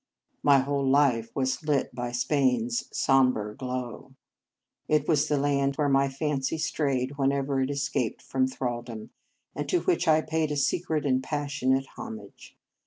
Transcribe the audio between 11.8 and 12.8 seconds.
homage.